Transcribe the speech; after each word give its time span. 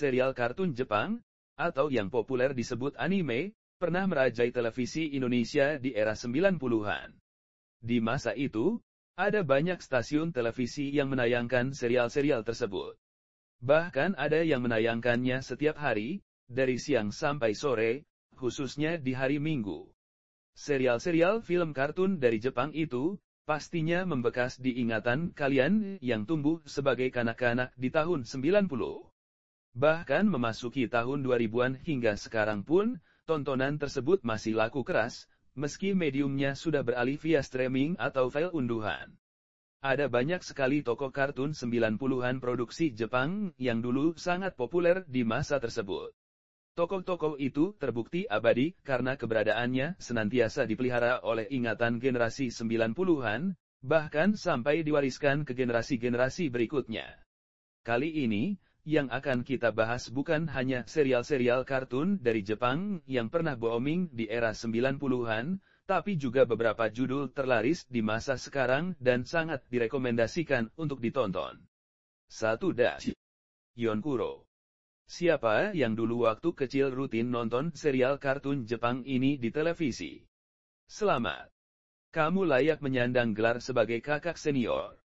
serial 0.00 0.32
kartun 0.32 0.72
Jepang, 0.72 1.20
atau 1.60 1.92
yang 1.92 2.08
populer 2.08 2.56
disebut 2.56 2.96
anime, 2.96 3.52
pernah 3.76 4.08
merajai 4.08 4.48
televisi 4.48 5.12
Indonesia 5.12 5.76
di 5.76 5.92
era 5.92 6.16
90-an. 6.16 7.12
Di 7.84 8.00
masa 8.00 8.32
itu, 8.32 8.80
ada 9.20 9.44
banyak 9.44 9.76
stasiun 9.84 10.32
televisi 10.32 10.88
yang 10.88 11.12
menayangkan 11.12 11.76
serial-serial 11.76 12.40
tersebut. 12.40 12.96
Bahkan 13.60 14.16
ada 14.16 14.40
yang 14.40 14.64
menayangkannya 14.64 15.44
setiap 15.44 15.76
hari, 15.76 16.24
dari 16.48 16.80
siang 16.80 17.12
sampai 17.12 17.52
sore, 17.52 18.08
khususnya 18.40 18.96
di 18.96 19.12
hari 19.12 19.36
Minggu. 19.36 19.84
Serial-serial 20.56 21.44
film 21.44 21.76
kartun 21.76 22.16
dari 22.16 22.40
Jepang 22.40 22.72
itu, 22.72 23.20
pastinya 23.44 24.08
membekas 24.08 24.56
di 24.56 24.80
ingatan 24.80 25.36
kalian 25.36 26.00
yang 26.00 26.24
tumbuh 26.24 26.64
sebagai 26.64 27.12
kanak-kanak 27.12 27.76
di 27.76 27.92
tahun 27.92 28.24
90. 28.24 29.09
Bahkan 29.80 30.28
memasuki 30.28 30.92
tahun 30.92 31.24
2000-an 31.24 31.80
hingga 31.80 32.12
sekarang 32.20 32.68
pun, 32.68 33.00
tontonan 33.24 33.80
tersebut 33.80 34.20
masih 34.20 34.52
laku 34.52 34.84
keras, 34.84 35.24
meski 35.56 35.96
mediumnya 35.96 36.52
sudah 36.52 36.84
beralih 36.84 37.16
via 37.16 37.40
streaming 37.40 37.96
atau 37.96 38.28
file 38.28 38.52
unduhan. 38.52 39.16
Ada 39.80 40.12
banyak 40.12 40.44
sekali 40.44 40.84
tokoh 40.84 41.08
kartun 41.08 41.56
90-an 41.56 42.44
produksi 42.44 42.92
Jepang 42.92 43.56
yang 43.56 43.80
dulu 43.80 44.12
sangat 44.20 44.52
populer 44.52 45.00
di 45.08 45.24
masa 45.24 45.56
tersebut. 45.56 46.12
Tokoh-tokoh 46.76 47.40
itu 47.40 47.72
terbukti 47.80 48.28
abadi 48.28 48.76
karena 48.84 49.16
keberadaannya 49.16 49.96
senantiasa 49.96 50.68
dipelihara 50.68 51.24
oleh 51.24 51.48
ingatan 51.48 51.96
generasi 51.96 52.52
90-an, 52.52 53.56
bahkan 53.80 54.36
sampai 54.36 54.84
diwariskan 54.84 55.48
ke 55.48 55.56
generasi-generasi 55.56 56.52
berikutnya. 56.52 57.16
Kali 57.80 58.28
ini, 58.28 58.60
yang 58.84 59.08
akan 59.08 59.42
kita 59.42 59.72
bahas 59.74 60.08
bukan 60.08 60.48
hanya 60.52 60.86
serial-serial 60.86 61.66
kartun 61.66 62.20
dari 62.20 62.40
Jepang 62.44 63.00
yang 63.08 63.32
pernah 63.32 63.58
booming 63.58 64.12
di 64.12 64.30
era 64.30 64.52
90-an, 64.52 65.58
tapi 65.90 66.14
juga 66.14 66.46
beberapa 66.46 66.86
judul 66.86 67.34
terlaris 67.34 67.82
di 67.90 67.98
masa 67.98 68.38
sekarang 68.38 68.94
dan 69.02 69.26
sangat 69.26 69.66
direkomendasikan 69.66 70.70
untuk 70.78 71.02
ditonton. 71.02 71.58
1. 72.30 72.62
Dash 72.78 73.10
Yonkuro 73.74 74.46
Siapa 75.10 75.74
yang 75.74 75.98
dulu 75.98 76.30
waktu 76.30 76.54
kecil 76.54 76.94
rutin 76.94 77.34
nonton 77.34 77.74
serial 77.74 78.22
kartun 78.22 78.62
Jepang 78.62 79.02
ini 79.02 79.34
di 79.34 79.50
televisi? 79.50 80.22
Selamat! 80.86 81.50
Kamu 82.14 82.46
layak 82.46 82.78
menyandang 82.78 83.34
gelar 83.34 83.58
sebagai 83.58 83.98
kakak 83.98 84.38
senior. 84.38 84.99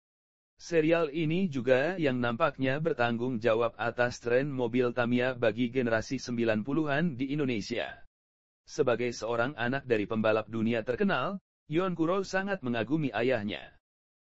Serial 0.56 1.12
ini 1.12 1.52
juga 1.52 2.00
yang 2.00 2.24
nampaknya 2.24 2.80
bertanggung 2.80 3.44
jawab 3.44 3.76
atas 3.76 4.24
tren 4.24 4.48
mobil 4.48 4.96
Tamiya 4.96 5.36
bagi 5.36 5.68
generasi 5.68 6.16
90-an 6.16 7.20
di 7.20 7.36
Indonesia. 7.36 7.92
Sebagai 8.64 9.12
seorang 9.12 9.54
anak 9.60 9.84
dari 9.84 10.08
pembalap 10.08 10.48
dunia 10.48 10.82
terkenal, 10.82 11.44
Yon 11.68 11.94
Kuro 11.94 12.24
sangat 12.24 12.64
mengagumi 12.64 13.12
ayahnya. 13.12 13.76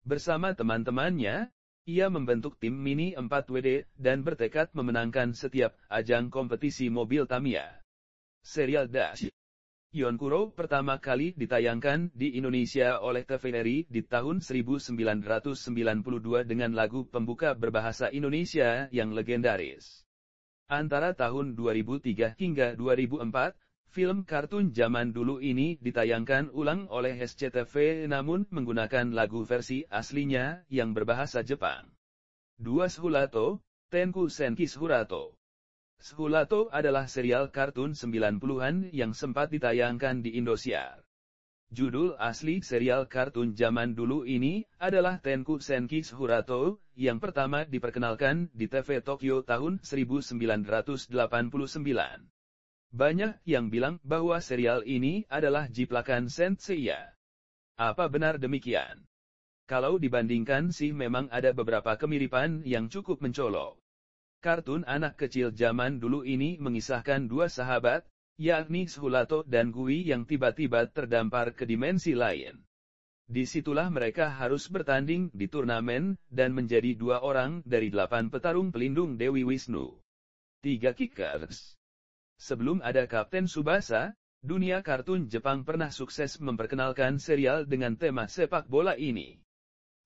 Bersama 0.02 0.52
teman-temannya, 0.58 1.54
ia 1.88 2.06
membentuk 2.12 2.60
tim 2.60 2.76
Mini 2.76 3.16
4WD 3.16 3.88
dan 3.96 4.20
bertekad 4.20 4.74
memenangkan 4.76 5.32
setiap 5.32 5.78
ajang 5.88 6.28
kompetisi 6.28 6.92
mobil 6.92 7.24
Tamiya. 7.24 7.80
Serial 8.44 8.90
Dash 8.90 9.30
Yon 9.88 10.20
Kuro 10.20 10.52
pertama 10.52 11.00
kali 11.00 11.32
ditayangkan 11.32 12.12
di 12.12 12.36
Indonesia 12.36 13.00
oleh 13.00 13.24
TVRI 13.24 13.88
di 13.88 14.04
tahun 14.04 14.44
1992 14.44 14.92
dengan 16.44 16.76
lagu 16.76 17.08
pembuka 17.08 17.56
berbahasa 17.56 18.12
Indonesia 18.12 18.92
yang 18.92 19.16
legendaris. 19.16 20.04
Antara 20.68 21.16
tahun 21.16 21.56
2003 21.56 22.36
hingga 22.36 22.76
2004, 22.76 23.56
Film 23.88 24.28
kartun 24.28 24.76
zaman 24.76 25.16
dulu 25.16 25.40
ini 25.40 25.80
ditayangkan 25.80 26.52
ulang 26.52 26.92
oleh 26.92 27.16
SCTV 27.24 28.04
namun 28.04 28.44
menggunakan 28.52 29.16
lagu 29.16 29.48
versi 29.48 29.88
aslinya 29.88 30.68
yang 30.68 30.92
berbahasa 30.92 31.40
Jepang. 31.40 31.88
Dua 32.60 32.92
Shulato, 32.92 33.64
Tenku 33.88 34.28
Senki 34.28 34.68
Shurato. 34.68 35.37
Shulato 35.98 36.70
adalah 36.70 37.10
serial 37.10 37.50
kartun 37.50 37.90
90-an 37.90 38.94
yang 38.94 39.10
sempat 39.10 39.50
ditayangkan 39.50 40.22
di 40.22 40.38
Indosiar. 40.38 41.02
Judul 41.68 42.16
asli 42.16 42.62
serial 42.62 43.10
kartun 43.10 43.52
zaman 43.52 43.92
dulu 43.92 44.22
ini 44.24 44.64
adalah 44.78 45.18
Tenku 45.20 45.58
Senki 45.60 46.06
Shurato, 46.06 46.80
yang 46.94 47.18
pertama 47.20 47.66
diperkenalkan 47.66 48.48
di 48.54 48.70
TV 48.70 49.02
Tokyo 49.02 49.42
tahun 49.44 49.82
1989. 49.82 51.12
Banyak 52.88 53.32
yang 53.44 53.68
bilang 53.68 54.00
bahwa 54.00 54.40
serial 54.40 54.86
ini 54.86 55.28
adalah 55.28 55.68
jiplakan 55.68 56.30
Senseiya. 56.32 57.12
Apa 57.76 58.08
benar 58.08 58.40
demikian? 58.40 59.04
Kalau 59.68 60.00
dibandingkan 60.00 60.72
sih 60.72 60.96
memang 60.96 61.28
ada 61.28 61.52
beberapa 61.52 61.92
kemiripan 62.00 62.64
yang 62.64 62.88
cukup 62.88 63.20
mencolok. 63.20 63.76
Kartun 64.38 64.86
anak 64.86 65.18
kecil 65.18 65.50
zaman 65.50 65.98
dulu 65.98 66.22
ini 66.22 66.62
mengisahkan 66.62 67.26
dua 67.26 67.50
sahabat, 67.50 68.06
yakni 68.38 68.86
Shulato 68.86 69.42
dan 69.42 69.74
Gui 69.74 70.06
yang 70.06 70.30
tiba-tiba 70.30 70.86
terdampar 70.86 71.50
ke 71.58 71.66
dimensi 71.66 72.14
lain. 72.14 72.62
Di 73.28 73.44
situlah 73.44 73.90
mereka 73.90 74.30
harus 74.30 74.70
bertanding 74.70 75.34
di 75.34 75.50
turnamen, 75.50 76.16
dan 76.30 76.54
menjadi 76.54 76.94
dua 76.94 77.20
orang 77.20 77.66
dari 77.66 77.90
delapan 77.90 78.30
petarung 78.30 78.70
pelindung 78.70 79.18
Dewi 79.18 79.42
Wisnu. 79.42 79.98
Tiga 80.62 80.94
kickers. 80.94 81.74
Sebelum 82.38 82.78
ada 82.80 83.10
Kapten 83.10 83.50
Subasa, 83.50 84.14
dunia 84.38 84.86
kartun 84.86 85.26
Jepang 85.26 85.66
pernah 85.66 85.90
sukses 85.90 86.38
memperkenalkan 86.38 87.18
serial 87.18 87.66
dengan 87.66 87.98
tema 87.98 88.30
sepak 88.30 88.70
bola 88.70 88.94
ini. 88.94 89.42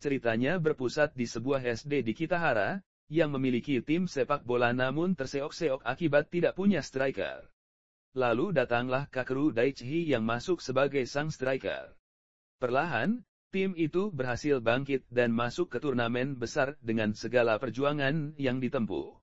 Ceritanya 0.00 0.56
berpusat 0.56 1.12
di 1.12 1.28
sebuah 1.28 1.62
SD 1.62 2.02
di 2.02 2.16
Kitahara, 2.16 2.80
yang 3.12 3.28
memiliki 3.36 3.84
tim 3.84 4.08
sepak 4.08 4.40
bola 4.48 4.72
namun 4.72 5.12
terseok-seok 5.12 5.84
akibat 5.84 6.32
tidak 6.32 6.56
punya 6.56 6.80
striker. 6.80 7.44
Lalu 8.16 8.56
datanglah 8.56 9.04
Kakeru 9.12 9.52
Daichi 9.52 10.08
yang 10.08 10.24
masuk 10.24 10.64
sebagai 10.64 11.04
sang 11.04 11.28
striker. 11.28 11.92
Perlahan, 12.56 13.20
tim 13.52 13.76
itu 13.76 14.08
berhasil 14.08 14.64
bangkit 14.64 15.04
dan 15.12 15.28
masuk 15.28 15.68
ke 15.68 15.78
turnamen 15.80 16.40
besar 16.40 16.80
dengan 16.80 17.12
segala 17.12 17.60
perjuangan 17.60 18.32
yang 18.40 18.64
ditempuh. 18.64 19.20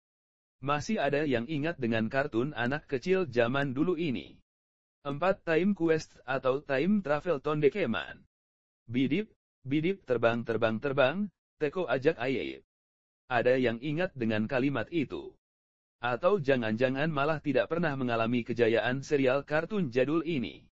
Masih 0.62 1.02
ada 1.02 1.26
yang 1.26 1.50
ingat 1.50 1.82
dengan 1.82 2.14
kartun 2.14 2.54
anak 2.54 2.86
kecil 2.86 3.26
zaman 3.26 3.74
dulu 3.74 3.98
ini. 3.98 4.38
4 5.02 5.18
Time 5.42 5.74
Quest 5.74 6.22
atau 6.30 6.62
Time 6.62 7.02
Travel 7.02 7.42
Tondekeman. 7.42 8.22
Bidip, 8.86 9.34
bidip 9.66 10.06
terbang 10.06 10.46
terbang 10.46 10.78
terbang, 10.78 11.18
teko 11.58 11.90
ajak 11.90 12.20
ayep. 12.22 12.69
Ada 13.30 13.62
yang 13.62 13.78
ingat 13.78 14.18
dengan 14.18 14.50
kalimat 14.50 14.90
itu. 14.90 15.38
Atau 16.02 16.42
jangan-jangan 16.42 17.14
malah 17.14 17.38
tidak 17.38 17.70
pernah 17.70 17.94
mengalami 17.94 18.42
kejayaan 18.42 19.06
serial 19.06 19.46
kartun 19.46 19.94
jadul 19.94 20.26
ini. 20.26 20.66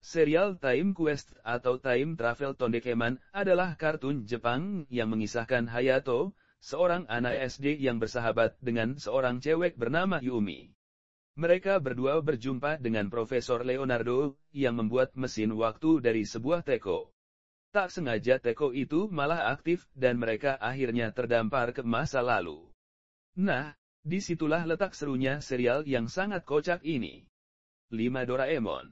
Serial 0.00 0.56
Time 0.56 0.96
Quest 0.96 1.36
atau 1.44 1.76
Time 1.76 2.16
Travel 2.16 2.56
Tondekeman 2.56 3.20
adalah 3.36 3.76
kartun 3.76 4.24
Jepang 4.24 4.88
yang 4.88 5.12
mengisahkan 5.12 5.68
Hayato, 5.68 6.32
seorang 6.64 7.04
anak 7.12 7.36
SD 7.52 7.76
yang 7.76 8.00
bersahabat 8.00 8.56
dengan 8.64 8.96
seorang 8.96 9.44
cewek 9.44 9.76
bernama 9.76 10.24
Yumi. 10.24 10.72
Mereka 11.36 11.84
berdua 11.84 12.24
berjumpa 12.24 12.80
dengan 12.80 13.12
Profesor 13.12 13.60
Leonardo, 13.60 14.40
yang 14.56 14.80
membuat 14.80 15.12
mesin 15.20 15.52
waktu 15.52 16.00
dari 16.00 16.24
sebuah 16.24 16.64
teko. 16.64 17.12
Tak 17.70 17.94
sengaja 17.94 18.42
teko 18.42 18.74
itu 18.74 19.06
malah 19.14 19.54
aktif 19.54 19.86
dan 19.94 20.18
mereka 20.18 20.58
akhirnya 20.58 21.14
terdampar 21.14 21.70
ke 21.70 21.86
masa 21.86 22.18
lalu. 22.18 22.66
Nah, 23.38 23.78
di 24.02 24.18
situlah 24.18 24.66
letak 24.66 24.90
serunya 24.90 25.38
serial 25.38 25.86
yang 25.86 26.10
sangat 26.10 26.42
kocak 26.42 26.82
ini. 26.82 27.30
5 27.94 28.26
Doraemon 28.26 28.90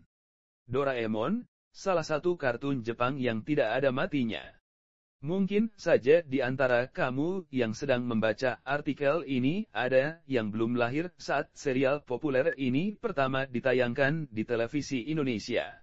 Doraemon, 0.71 1.43
salah 1.75 2.07
satu 2.07 2.39
kartun 2.39 2.87
Jepang 2.87 3.19
yang 3.19 3.43
tidak 3.43 3.75
ada 3.75 3.91
matinya. 3.91 4.47
Mungkin 5.27 5.75
saja 5.75 6.23
di 6.23 6.39
antara 6.39 6.87
kamu 6.87 7.51
yang 7.51 7.75
sedang 7.75 8.07
membaca 8.07 8.63
artikel 8.63 9.27
ini 9.27 9.67
ada 9.75 10.23
yang 10.31 10.55
belum 10.55 10.79
lahir 10.79 11.11
saat 11.19 11.51
serial 11.51 12.07
populer 12.07 12.55
ini 12.55 12.95
pertama 12.95 13.43
ditayangkan 13.43 14.31
di 14.31 14.47
televisi 14.47 15.11
Indonesia. 15.11 15.83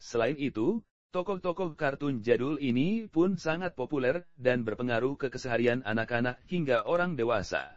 Selain 0.00 0.40
itu, 0.40 0.80
tokoh-tokoh 1.12 1.76
kartun 1.76 2.24
jadul 2.24 2.56
ini 2.56 3.06
pun 3.06 3.36
sangat 3.36 3.76
populer 3.76 4.24
dan 4.40 4.64
berpengaruh 4.64 5.20
ke 5.20 5.28
keseharian 5.28 5.84
anak-anak 5.84 6.40
hingga 6.48 6.88
orang 6.88 7.14
dewasa. 7.14 7.76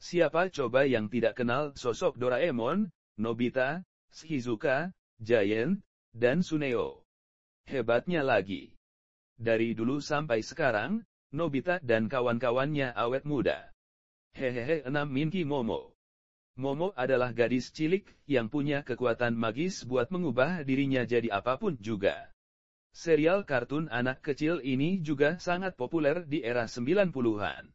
Siapa 0.00 0.48
coba 0.48 0.86
yang 0.86 1.12
tidak 1.12 1.36
kenal 1.36 1.76
sosok 1.76 2.16
Doraemon, 2.16 2.88
Nobita, 3.20 3.84
Shizuka, 4.08 4.94
Giant, 5.20 5.82
dan 6.16 6.40
Suneo? 6.40 7.04
Hebatnya 7.68 8.24
lagi. 8.24 8.72
Dari 9.36 9.76
dulu 9.76 10.00
sampai 10.00 10.40
sekarang, 10.40 11.04
Nobita 11.36 11.82
dan 11.84 12.08
kawan-kawannya 12.08 12.96
awet 12.96 13.28
muda. 13.28 13.70
Hehehe 14.32 14.86
6 14.86 14.94
Minki 15.10 15.42
Momo. 15.44 15.92
Momo 16.56 16.94
adalah 16.94 17.34
gadis 17.34 17.74
cilik 17.74 18.06
yang 18.30 18.46
punya 18.46 18.86
kekuatan 18.86 19.34
magis 19.34 19.82
buat 19.82 20.10
mengubah 20.10 20.62
dirinya 20.62 21.02
jadi 21.02 21.30
apa 21.34 21.58
pun 21.58 21.74
juga. 21.78 22.30
Serial 22.90 23.46
kartun 23.46 23.86
anak 23.94 24.18
kecil 24.20 24.58
ini 24.66 24.98
juga 24.98 25.38
sangat 25.38 25.78
populer 25.78 26.26
di 26.26 26.42
era 26.42 26.66
90-an. 26.66 27.70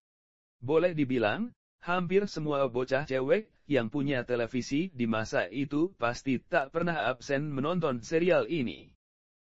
Boleh 0.59 0.91
dibilang, 0.91 1.55
hampir 1.79 2.27
semua 2.27 2.67
bocah 2.67 3.07
cewek 3.07 3.47
yang 3.65 3.89
punya 3.89 4.27
televisi 4.27 4.91
di 4.93 5.07
masa 5.07 5.49
itu 5.49 5.95
pasti 5.97 6.37
tak 6.37 6.75
pernah 6.75 7.07
absen 7.09 7.47
menonton 7.49 8.03
serial 8.03 8.45
ini. 8.51 8.93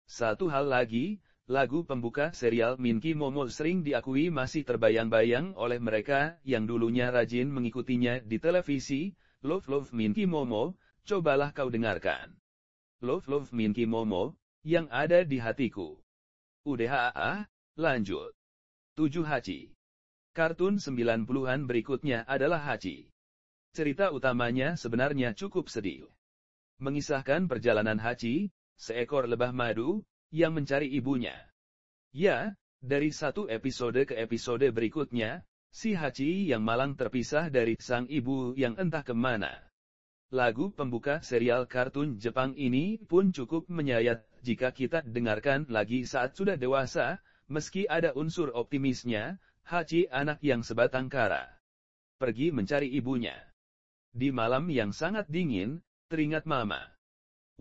Satu 0.06 0.46
hal 0.46 0.70
lagi, 0.70 1.18
lagu 1.50 1.82
pembuka 1.82 2.30
serial 2.30 2.78
Minky 2.78 3.12
Momo 3.12 3.50
sering 3.50 3.82
diakui 3.82 4.30
masih 4.30 4.62
terbayang-bayang 4.62 5.52
oleh 5.58 5.82
mereka 5.82 6.38
yang 6.46 6.64
dulunya 6.64 7.10
rajin 7.10 7.50
mengikutinya 7.50 8.22
di 8.22 8.38
televisi, 8.38 9.18
Love 9.42 9.66
Love 9.66 9.90
Minky 9.90 10.30
Momo, 10.30 10.78
cobalah 11.02 11.50
kau 11.50 11.68
dengarkan. 11.68 12.38
Love 13.02 13.26
Love 13.26 13.50
Minky 13.50 13.84
Momo, 13.84 14.38
yang 14.66 14.90
ada 14.90 15.22
di 15.22 15.38
hatiku. 15.38 15.94
UDHA, 16.66 17.46
lanjut. 17.78 18.34
7 18.98 19.22
Hachi. 19.22 19.70
Kartun 20.34 20.82
90-an 20.82 21.70
berikutnya 21.70 22.26
adalah 22.26 22.58
Hachi. 22.66 23.06
Cerita 23.70 24.10
utamanya 24.10 24.74
sebenarnya 24.74 25.38
cukup 25.38 25.70
sedih. 25.70 26.10
Mengisahkan 26.82 27.46
perjalanan 27.46 28.02
Hachi, 28.02 28.50
seekor 28.74 29.30
lebah 29.30 29.54
madu, 29.54 30.02
yang 30.34 30.50
mencari 30.50 30.90
ibunya. 30.90 31.38
Ya, 32.10 32.58
dari 32.82 33.14
satu 33.14 33.46
episode 33.46 34.02
ke 34.02 34.18
episode 34.18 34.66
berikutnya, 34.74 35.46
Si 35.76 35.92
Hachi 35.92 36.48
yang 36.48 36.64
malang 36.64 36.96
terpisah 36.96 37.52
dari 37.52 37.76
sang 37.76 38.08
ibu 38.08 38.56
yang 38.56 38.74
entah 38.80 39.04
ke 39.04 39.12
mana. 39.12 39.65
Lagu 40.34 40.75
pembuka 40.75 41.23
serial 41.23 41.70
kartun 41.70 42.19
Jepang 42.19 42.50
ini 42.58 42.99
pun 42.99 43.31
cukup 43.31 43.70
menyayat 43.70 44.26
jika 44.43 44.75
kita 44.75 45.06
dengarkan 45.06 45.70
lagi 45.70 46.02
saat 46.02 46.34
sudah 46.34 46.58
dewasa, 46.58 47.23
meski 47.46 47.87
ada 47.87 48.11
unsur 48.19 48.50
optimisnya, 48.50 49.38
Hachi 49.62 50.11
anak 50.11 50.43
yang 50.43 50.67
sebatang 50.67 51.06
kara. 51.06 51.46
Pergi 52.19 52.50
mencari 52.50 52.90
ibunya. 52.99 53.38
Di 54.11 54.34
malam 54.34 54.67
yang 54.67 54.90
sangat 54.90 55.31
dingin, 55.31 55.78
teringat 56.11 56.43
mama. 56.43 56.82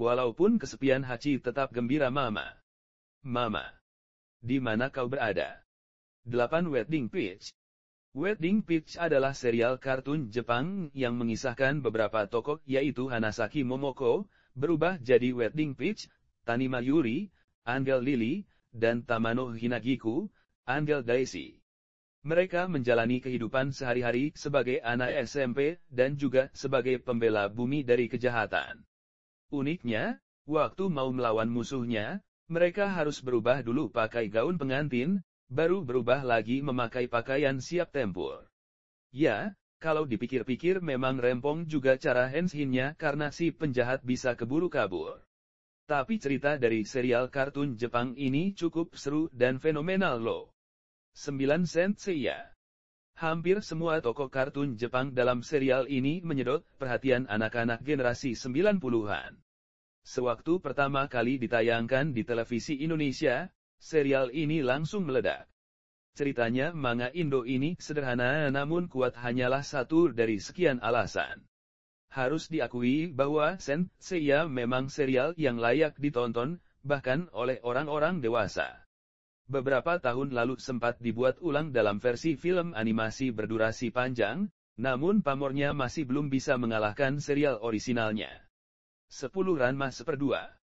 Walaupun 0.02 0.58
kesepian 0.58 1.06
Hachi 1.06 1.38
tetap 1.38 1.70
gembira 1.70 2.10
mama. 2.10 2.50
Mama. 3.22 3.78
Di 4.42 4.58
mana 4.58 4.90
kau 4.90 5.06
berada? 5.06 5.62
8 6.26 6.66
Wedding 6.74 7.14
Peach 7.14 7.54
Wedding 8.16 8.64
Peach 8.64 8.96
adalah 8.96 9.36
serial 9.36 9.76
kartun 9.76 10.32
Jepang 10.32 10.88
yang 10.96 11.20
mengisahkan 11.20 11.84
beberapa 11.84 12.24
tokoh 12.32 12.64
yaitu 12.64 13.12
Hanasaki 13.12 13.68
Momoko, 13.68 14.32
berubah 14.56 14.96
jadi 15.04 15.36
Wedding 15.36 15.76
Peach, 15.76 16.08
Tanima 16.48 16.80
Yuri, 16.80 17.28
Angel 17.68 18.00
Lily, 18.00 18.48
dan 18.72 19.04
Tamano 19.04 19.52
Hinagiku, 19.52 20.32
Angel 20.64 21.04
Daisy. 21.04 21.60
Mereka 22.24 22.72
menjalani 22.72 23.20
kehidupan 23.20 23.76
sehari-hari 23.76 24.32
sebagai 24.32 24.80
anak 24.80 25.12
SMP 25.28 25.84
dan 25.92 26.16
juga 26.16 26.48
sebagai 26.56 27.04
pembela 27.04 27.52
bumi 27.52 27.84
dari 27.84 28.08
kejahatan. 28.08 28.88
Uniknya, 29.52 30.24
waktu 30.48 30.88
mau 30.88 31.12
melawan 31.12 31.52
musuhnya, 31.52 32.24
mereka 32.48 32.96
harus 32.96 33.20
berubah 33.20 33.60
dulu 33.60 33.92
pakai 33.92 34.32
gaun 34.32 34.56
pengantin, 34.56 35.20
baru 35.50 35.86
berubah 35.86 36.26
lagi 36.26 36.62
memakai 36.66 37.06
pakaian 37.06 37.62
siap 37.62 37.94
tempur. 37.94 38.46
Ya, 39.14 39.54
kalau 39.78 40.10
dipikir-pikir 40.10 40.82
memang 40.82 41.22
rempong 41.22 41.70
juga 41.70 41.96
cara 41.96 42.26
henshinnya 42.26 42.98
karena 42.98 43.30
si 43.30 43.54
penjahat 43.54 44.02
bisa 44.02 44.34
keburu 44.34 44.72
kabur. 44.72 45.22
Tapi 45.86 46.18
cerita 46.18 46.58
dari 46.58 46.82
serial 46.82 47.30
kartun 47.30 47.78
Jepang 47.78 48.18
ini 48.18 48.58
cukup 48.58 48.98
seru 48.98 49.30
dan 49.30 49.62
fenomenal 49.62 50.18
loh. 50.18 50.50
9 51.14 51.70
sen 51.70 51.94
ya. 52.18 52.52
Hampir 53.16 53.64
semua 53.64 54.04
tokoh 54.04 54.28
kartun 54.28 54.76
Jepang 54.76 55.14
dalam 55.14 55.46
serial 55.46 55.88
ini 55.88 56.20
menyedot 56.26 56.66
perhatian 56.82 57.30
anak-anak 57.30 57.80
generasi 57.86 58.36
90-an. 58.36 59.40
Sewaktu 60.04 60.60
pertama 60.60 61.08
kali 61.08 61.40
ditayangkan 61.40 62.12
di 62.12 62.28
televisi 62.28 62.82
Indonesia, 62.82 63.54
serial 63.86 64.34
ini 64.34 64.66
langsung 64.66 65.06
meledak. 65.06 65.46
Ceritanya 66.18 66.74
manga 66.74 67.14
Indo 67.14 67.46
ini 67.46 67.78
sederhana 67.78 68.50
namun 68.50 68.90
kuat 68.90 69.14
hanyalah 69.14 69.62
satu 69.62 70.10
dari 70.10 70.42
sekian 70.42 70.82
alasan. 70.82 71.46
Harus 72.10 72.50
diakui 72.50 73.14
bahwa 73.14 73.62
Seiya 74.02 74.50
memang 74.50 74.90
serial 74.90 75.38
yang 75.38 75.62
layak 75.62 76.02
ditonton, 76.02 76.58
bahkan 76.82 77.30
oleh 77.30 77.62
orang-orang 77.62 78.26
dewasa. 78.26 78.82
Beberapa 79.46 80.02
tahun 80.02 80.34
lalu 80.34 80.58
sempat 80.58 80.98
dibuat 80.98 81.38
ulang 81.46 81.70
dalam 81.70 82.02
versi 82.02 82.34
film 82.34 82.74
animasi 82.74 83.30
berdurasi 83.30 83.94
panjang, 83.94 84.50
namun 84.82 85.22
pamornya 85.22 85.78
masih 85.78 86.10
belum 86.10 86.34
bisa 86.34 86.58
mengalahkan 86.58 87.22
serial 87.22 87.62
orisinalnya. 87.62 88.34
10 89.14 89.30
Ranma 89.62 89.94
seperdua 89.94 90.58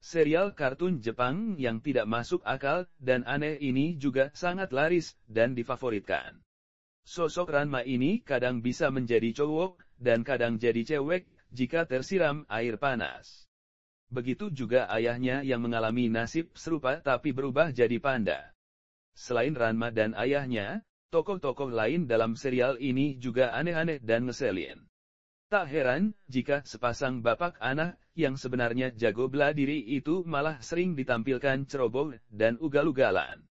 Serial 0.00 0.54
kartun 0.54 1.02
Jepang 1.02 1.58
yang 1.58 1.82
tidak 1.82 2.06
masuk 2.06 2.44
akal 2.46 2.86
dan 3.02 3.26
aneh 3.26 3.58
ini 3.58 3.96
juga 3.96 4.30
sangat 4.36 4.70
laris 4.70 5.16
dan 5.26 5.56
difavoritkan. 5.56 6.40
Sosok 7.06 7.54
Ranma 7.54 7.86
ini 7.86 8.22
kadang 8.22 8.58
bisa 8.62 8.90
menjadi 8.90 9.30
cowok 9.42 9.78
dan 9.96 10.26
kadang 10.26 10.58
jadi 10.58 10.82
cewek 10.82 11.26
jika 11.54 11.86
tersiram 11.86 12.42
air 12.50 12.76
panas. 12.76 13.46
Begitu 14.06 14.50
juga 14.54 14.86
ayahnya 14.90 15.42
yang 15.42 15.62
mengalami 15.62 16.06
nasib 16.06 16.50
serupa 16.54 17.02
tapi 17.02 17.34
berubah 17.34 17.74
jadi 17.74 17.98
panda. 17.98 18.54
Selain 19.16 19.54
Ranma 19.54 19.90
dan 19.90 20.14
ayahnya, 20.14 20.84
tokoh-tokoh 21.10 21.72
lain 21.72 22.04
dalam 22.06 22.36
serial 22.36 22.76
ini 22.78 23.16
juga 23.18 23.54
aneh-aneh 23.54 23.98
dan 24.02 24.28
ngeselin. 24.28 24.86
Tak 25.46 25.70
heran, 25.70 26.10
jika 26.26 26.66
sepasang 26.66 27.22
bapak 27.22 27.62
anak, 27.62 28.02
yang 28.18 28.34
sebenarnya 28.34 28.90
jago 28.90 29.30
bela 29.30 29.54
diri 29.54 29.78
itu 29.78 30.26
malah 30.26 30.58
sering 30.58 30.98
ditampilkan 30.98 31.70
ceroboh 31.70 32.18
dan 32.26 32.58
ugal-ugalan. 32.58 33.46